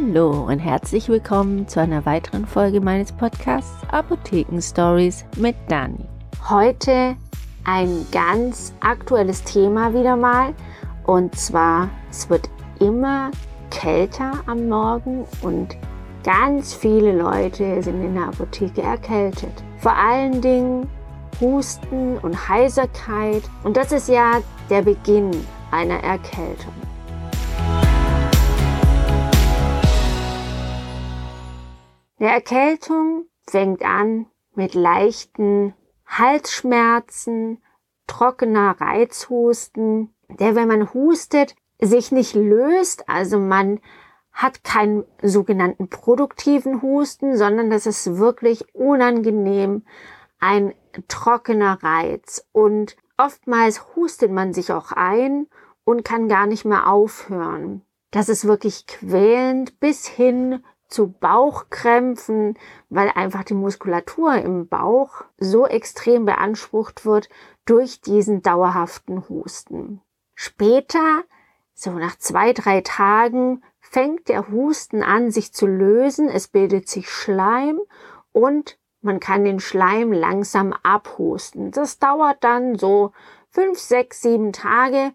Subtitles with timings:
[0.00, 6.06] Hallo und herzlich willkommen zu einer weiteren Folge meines Podcasts Apotheken Stories mit Dani.
[6.48, 7.16] Heute
[7.64, 10.54] ein ganz aktuelles Thema wieder mal
[11.04, 13.30] und zwar es wird immer
[13.70, 15.76] kälter am Morgen und
[16.24, 19.52] ganz viele Leute sind in der Apotheke erkältet.
[19.78, 20.88] Vor allen Dingen
[21.40, 25.30] Husten und Heiserkeit und das ist ja der Beginn
[25.70, 26.72] einer Erkältung.
[32.20, 35.72] Eine Erkältung fängt an mit leichten
[36.06, 37.62] Halsschmerzen,
[38.06, 43.08] trockener Reizhusten, der, wenn man hustet, sich nicht löst.
[43.08, 43.80] Also man
[44.32, 49.86] hat keinen sogenannten produktiven Husten, sondern das ist wirklich unangenehm,
[50.40, 50.74] ein
[51.08, 52.46] trockener Reiz.
[52.52, 55.46] Und oftmals hustet man sich auch ein
[55.84, 57.80] und kann gar nicht mehr aufhören.
[58.10, 65.66] Das ist wirklich quälend bis hin zu Bauchkrämpfen, weil einfach die Muskulatur im Bauch so
[65.66, 67.28] extrem beansprucht wird
[67.64, 70.00] durch diesen dauerhaften Husten.
[70.34, 71.22] Später,
[71.74, 76.28] so nach zwei, drei Tagen, fängt der Husten an, sich zu lösen.
[76.28, 77.80] Es bildet sich Schleim
[78.32, 81.70] und man kann den Schleim langsam abhusten.
[81.70, 83.12] Das dauert dann so
[83.48, 85.12] fünf, sechs, sieben Tage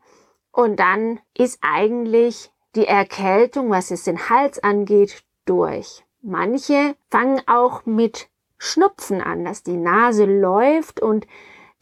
[0.51, 6.03] und dann ist eigentlich die Erkältung, was es den Hals angeht, durch.
[6.21, 11.27] Manche fangen auch mit Schnupfen an, dass die Nase läuft und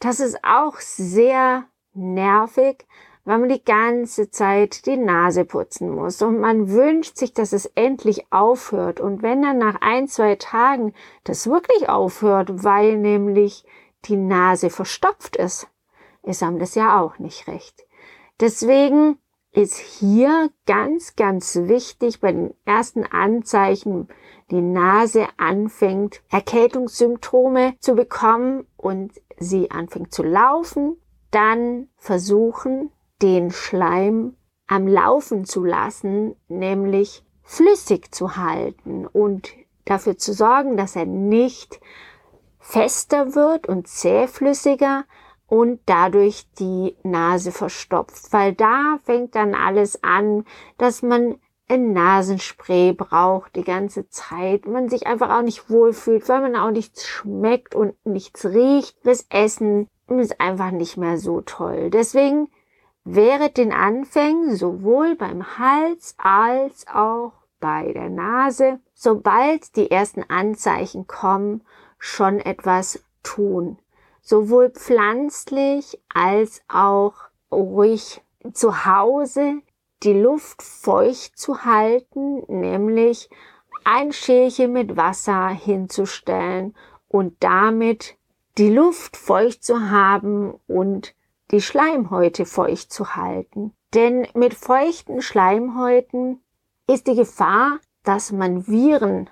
[0.00, 2.86] das ist auch sehr nervig,
[3.24, 7.66] weil man die ganze Zeit die Nase putzen muss und man wünscht sich, dass es
[7.74, 10.92] endlich aufhört und wenn dann nach ein, zwei Tagen
[11.24, 13.64] das wirklich aufhört, weil nämlich
[14.04, 15.68] die Nase verstopft ist,
[16.22, 17.86] ist einem das ja auch nicht recht.
[18.40, 19.18] Deswegen
[19.54, 24.08] ist hier ganz, ganz wichtig bei den ersten Anzeichen,
[24.50, 30.96] die Nase anfängt, Erkältungssymptome zu bekommen und sie anfängt zu laufen,
[31.30, 32.90] dann versuchen,
[33.22, 39.52] den Schleim am Laufen zu lassen, nämlich flüssig zu halten und
[39.84, 41.80] dafür zu sorgen, dass er nicht
[42.58, 45.04] fester wird und zähflüssiger,
[45.54, 50.44] und dadurch die Nase verstopft, weil da fängt dann alles an,
[50.78, 51.36] dass man
[51.68, 56.72] ein Nasenspray braucht die ganze Zeit, man sich einfach auch nicht wohlfühlt, weil man auch
[56.72, 58.96] nichts schmeckt und nichts riecht.
[59.04, 61.88] Das Essen ist einfach nicht mehr so toll.
[61.88, 62.48] Deswegen
[63.04, 71.06] wäre den Anfängen sowohl beim Hals als auch bei der Nase, sobald die ersten Anzeichen
[71.06, 71.62] kommen,
[72.00, 73.78] schon etwas tun
[74.24, 77.14] sowohl pflanzlich als auch
[77.52, 79.60] ruhig zu Hause
[80.02, 83.30] die Luft feucht zu halten, nämlich
[83.84, 86.74] ein Schälchen mit Wasser hinzustellen
[87.08, 88.16] und damit
[88.58, 91.14] die Luft feucht zu haben und
[91.50, 93.72] die Schleimhäute feucht zu halten.
[93.92, 96.42] Denn mit feuchten Schleimhäuten
[96.86, 99.30] ist die Gefahr, dass man Viren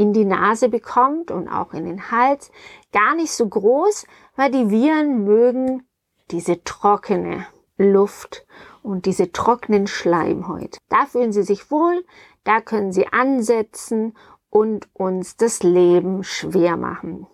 [0.00, 2.50] in die Nase bekommt und auch in den Hals,
[2.90, 5.86] gar nicht so groß, weil die Viren mögen
[6.30, 7.46] diese trockene
[7.76, 8.46] Luft
[8.82, 10.78] und diese trockenen Schleimhäute.
[10.88, 12.02] Da fühlen sie sich wohl,
[12.44, 14.16] da können sie ansetzen
[14.48, 17.26] und uns das Leben schwer machen.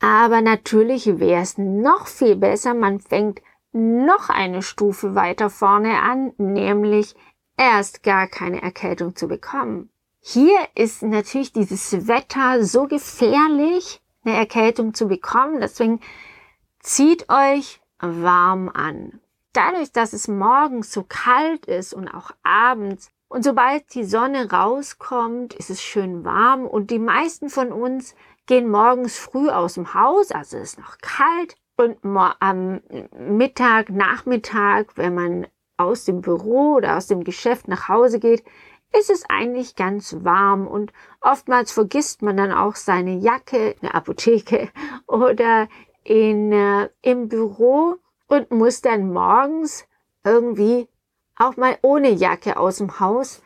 [0.00, 3.40] Aber natürlich wäre es noch viel besser, man fängt
[3.72, 7.16] noch eine Stufe weiter vorne an, nämlich
[7.56, 9.91] erst gar keine Erkältung zu bekommen.
[10.24, 15.60] Hier ist natürlich dieses Wetter so gefährlich, eine Erkältung zu bekommen.
[15.60, 15.98] Deswegen
[16.78, 19.20] zieht euch warm an.
[19.52, 25.54] Dadurch, dass es morgens so kalt ist und auch abends und sobald die Sonne rauskommt,
[25.54, 28.14] ist es schön warm und die meisten von uns
[28.46, 31.98] gehen morgens früh aus dem Haus, also es ist noch kalt und
[32.40, 32.80] am
[33.18, 35.46] Mittag, Nachmittag, wenn man
[35.78, 38.44] aus dem Büro oder aus dem Geschäft nach Hause geht,
[38.98, 43.94] ist es eigentlich ganz warm und oftmals vergisst man dann auch seine Jacke in der
[43.94, 44.70] Apotheke
[45.06, 45.68] oder
[46.04, 47.96] in, äh, im Büro
[48.28, 49.86] und muss dann morgens
[50.24, 50.88] irgendwie
[51.36, 53.42] auch mal ohne Jacke aus dem Haus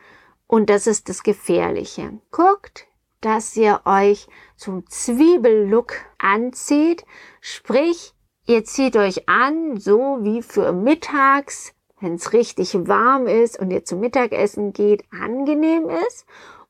[0.47, 2.19] und das ist das Gefährliche.
[2.31, 2.87] Guckt,
[3.21, 7.05] dass ihr euch zum Zwiebellook anzieht,
[7.41, 8.13] sprich,
[8.45, 13.85] ihr zieht euch an, so wie für mittags wenn es richtig warm ist und ihr
[13.85, 16.25] zum Mittagessen geht, angenehm ist.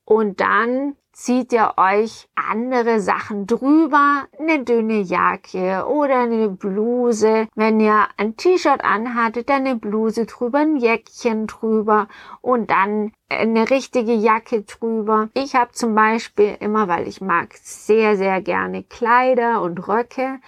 [0.06, 7.48] Und dann zieht ihr euch andere Sachen drüber, eine dünne Jacke oder eine Bluse.
[7.56, 12.08] Wenn ihr ein T-Shirt anhattet, dann eine Bluse drüber, ein Jäckchen drüber
[12.42, 15.30] und dann eine richtige Jacke drüber.
[15.34, 20.40] Ich habe zum Beispiel immer, weil ich mag sehr, sehr gerne Kleider und Röcke,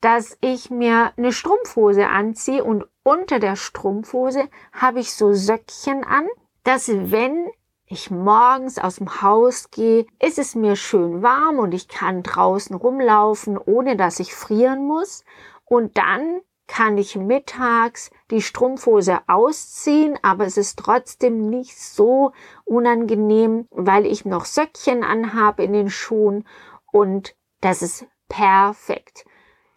[0.00, 6.26] dass ich mir eine Strumpfhose anziehe und unter der Strumpfhose habe ich so Söckchen an,
[6.62, 7.48] dass wenn
[7.86, 12.76] ich morgens aus dem Haus gehe, ist es mir schön warm und ich kann draußen
[12.76, 15.24] rumlaufen, ohne dass ich frieren muss.
[15.64, 22.32] Und dann kann ich mittags die Strumpfhose ausziehen, aber es ist trotzdem nicht so
[22.64, 26.46] unangenehm, weil ich noch Söckchen anhabe in den Schuhen
[26.92, 29.24] und das ist perfekt.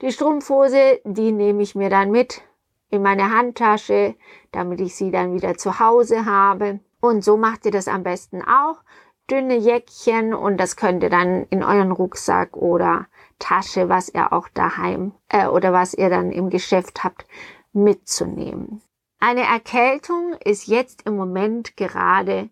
[0.02, 2.42] Die Strumpfhose, die nehme ich mir dann mit
[2.90, 4.16] in meine Handtasche,
[4.52, 6.80] damit ich sie dann wieder zu Hause habe.
[7.00, 8.82] Und so macht ihr das am besten auch.
[9.30, 13.08] Dünne Jäckchen und das könnt ihr dann in euren Rucksack oder
[13.38, 17.26] Tasche, was ihr auch daheim äh, oder was ihr dann im Geschäft habt,
[17.72, 18.82] mitzunehmen.
[19.20, 22.50] Eine Erkältung ist jetzt im Moment gerade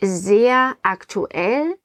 [0.00, 1.76] sehr aktuell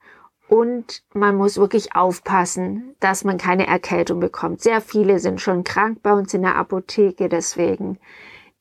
[0.48, 4.62] und man muss wirklich aufpassen, dass man keine Erkältung bekommt.
[4.62, 8.00] Sehr viele sind schon krank bei uns in der Apotheke, deswegen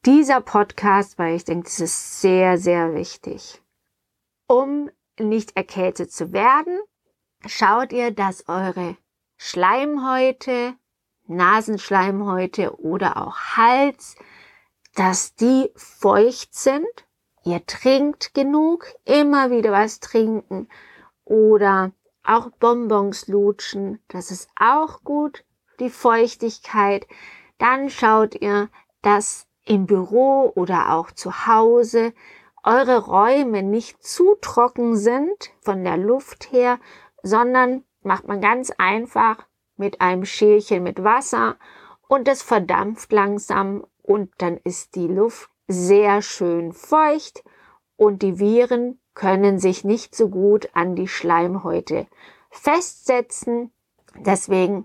[0.06, 3.62] dieser Podcast, weil ich denke, das ist sehr, sehr wichtig.
[4.46, 6.78] Um nicht erkältet zu werden,
[7.46, 8.96] schaut ihr, dass eure
[9.36, 10.74] Schleimhäute,
[11.26, 14.16] Nasenschleimhäute oder auch Hals,
[14.94, 16.86] dass die feucht sind.
[17.44, 20.68] Ihr trinkt genug, immer wieder was trinken
[21.24, 21.92] oder
[22.24, 24.02] auch Bonbons lutschen.
[24.08, 25.44] Das ist auch gut,
[25.80, 27.06] die Feuchtigkeit.
[27.58, 28.68] Dann schaut ihr,
[29.02, 32.12] dass im Büro oder auch zu Hause
[32.62, 36.78] eure Räume nicht zu trocken sind von der Luft her,
[37.22, 41.56] sondern macht man ganz einfach mit einem Schälchen mit Wasser
[42.08, 47.42] und es verdampft langsam und dann ist die Luft sehr schön feucht
[47.96, 52.06] und die Viren können sich nicht so gut an die Schleimhäute
[52.50, 53.72] festsetzen.
[54.16, 54.84] Deswegen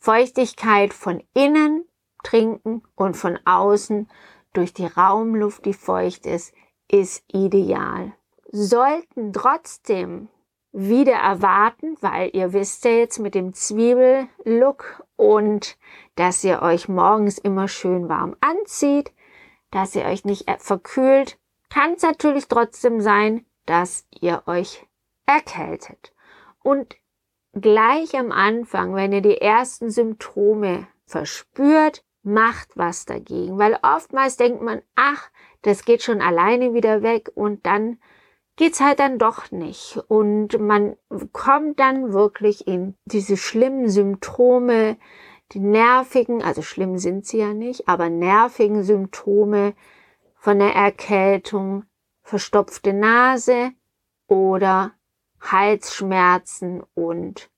[0.00, 1.84] Feuchtigkeit von innen
[2.22, 4.08] trinken und von außen
[4.52, 6.52] durch die Raumluft, die feucht ist,
[6.90, 8.12] ist ideal.
[8.50, 10.28] Sollten trotzdem
[10.72, 15.76] wieder erwarten, weil ihr wisst ja jetzt mit dem Zwiebellook und
[16.16, 19.12] dass ihr euch morgens immer schön warm anzieht,
[19.70, 21.38] dass ihr euch nicht verkühlt,
[21.70, 24.86] kann es natürlich trotzdem sein, dass ihr euch
[25.26, 26.12] erkältet.
[26.62, 26.96] Und
[27.52, 34.62] gleich am Anfang, wenn ihr die ersten Symptome verspürt, macht was dagegen, weil oftmals denkt
[34.62, 35.30] man, ach,
[35.62, 37.98] das geht schon alleine wieder weg und dann
[38.56, 40.96] geht's halt dann doch nicht und man
[41.32, 44.98] kommt dann wirklich in diese schlimmen Symptome,
[45.52, 49.74] die nervigen, also schlimm sind sie ja nicht, aber nervigen Symptome
[50.34, 51.84] von der Erkältung,
[52.28, 53.72] verstopfte Nase
[54.26, 54.92] oder
[55.40, 57.50] Halsschmerzen und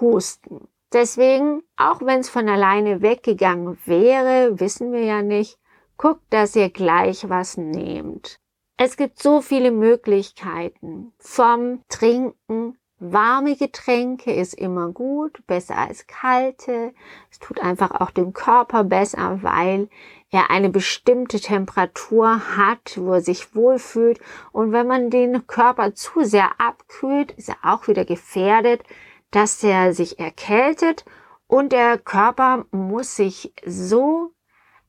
[0.00, 0.68] Husten.
[0.92, 5.58] Deswegen, auch wenn es von alleine weggegangen wäre, wissen wir ja nicht,
[5.96, 8.40] guckt, dass ihr gleich was nehmt.
[8.76, 11.12] Es gibt so viele Möglichkeiten.
[11.18, 16.92] Vom Trinken, warme Getränke ist immer gut, besser als kalte.
[17.30, 19.88] Es tut einfach auch dem Körper besser, weil
[20.30, 24.20] er eine bestimmte Temperatur hat, wo er sich wohlfühlt.
[24.52, 28.82] Und wenn man den Körper zu sehr abkühlt, ist er auch wieder gefährdet,
[29.30, 31.04] dass er sich erkältet
[31.46, 34.32] und der Körper muss sich so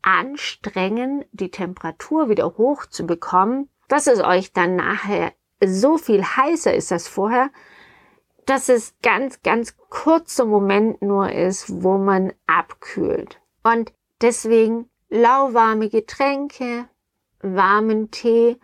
[0.01, 6.73] anstrengen, die Temperatur wieder hoch zu bekommen, dass es euch dann nachher so viel heißer
[6.73, 7.49] ist als vorher,
[8.45, 13.39] dass es ganz, ganz kurzer Moment nur ist, wo man abkühlt.
[13.63, 13.91] Und
[14.21, 16.87] deswegen lauwarme Getränke,
[17.41, 18.57] warmen Tee.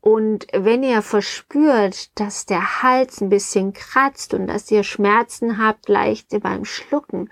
[0.00, 5.88] Und wenn ihr verspürt, dass der Hals ein bisschen kratzt und dass ihr Schmerzen habt,
[5.88, 7.30] leichte beim Schlucken,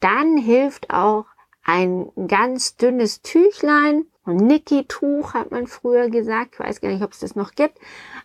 [0.00, 1.26] dann hilft auch
[1.62, 7.12] ein ganz dünnes Tüchlein, ein Niki-Tuch hat man früher gesagt, ich weiß gar nicht, ob
[7.12, 7.78] es das noch gibt,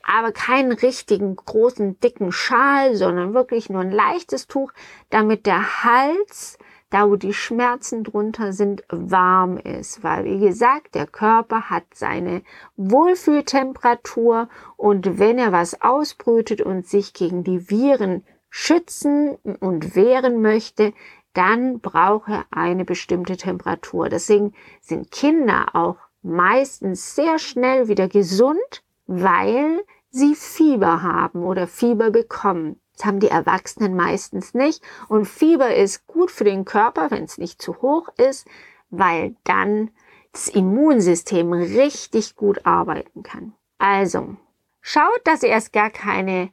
[0.03, 4.71] aber keinen richtigen großen, dicken Schal, sondern wirklich nur ein leichtes Tuch,
[5.11, 6.57] damit der Hals
[6.91, 10.03] da wo die Schmerzen drunter sind, warm ist.
[10.03, 12.43] Weil, wie gesagt, der Körper hat seine
[12.75, 20.93] Wohlfühltemperatur und wenn er was ausbrütet und sich gegen die Viren schützen und wehren möchte,
[21.33, 24.09] dann braucht er eine bestimmte Temperatur.
[24.09, 32.11] Deswegen sind Kinder auch meistens sehr schnell wieder gesund, weil sie Fieber haben oder Fieber
[32.11, 32.81] bekommen.
[33.01, 34.83] Das haben die Erwachsenen meistens nicht.
[35.07, 38.47] Und Fieber ist gut für den Körper, wenn es nicht zu hoch ist,
[38.91, 39.89] weil dann
[40.33, 43.55] das Immunsystem richtig gut arbeiten kann.
[43.79, 44.35] Also,
[44.81, 46.51] schaut, dass ihr erst gar keine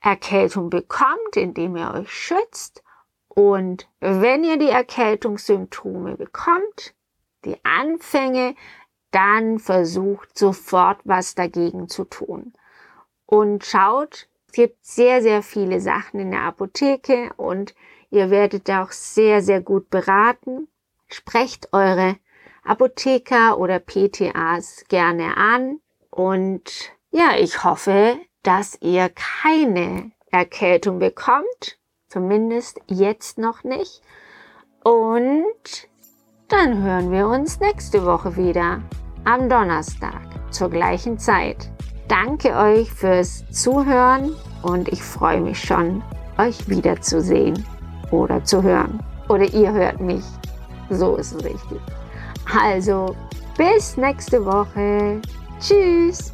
[0.00, 2.82] Erkältung bekommt, indem ihr euch schützt.
[3.28, 6.94] Und wenn ihr die Erkältungssymptome bekommt,
[7.44, 8.54] die Anfänge,
[9.10, 12.54] dann versucht sofort was dagegen zu tun.
[13.26, 17.72] Und schaut, es gibt sehr, sehr viele Sachen in der Apotheke und
[18.10, 20.66] ihr werdet auch sehr, sehr gut beraten.
[21.06, 22.16] Sprecht eure
[22.64, 25.78] Apotheker oder PTAs gerne an
[26.10, 31.78] und ja, ich hoffe, dass ihr keine Erkältung bekommt,
[32.08, 34.02] zumindest jetzt noch nicht.
[34.82, 35.88] Und
[36.48, 38.82] dann hören wir uns nächste Woche wieder
[39.24, 41.70] am Donnerstag zur gleichen Zeit.
[42.10, 46.02] Danke euch fürs Zuhören und ich freue mich schon,
[46.38, 47.64] euch wiederzusehen
[48.10, 48.98] oder zu hören.
[49.28, 50.24] Oder ihr hört mich.
[50.88, 51.78] So ist es richtig.
[52.60, 53.14] Also,
[53.56, 55.20] bis nächste Woche.
[55.60, 56.32] Tschüss.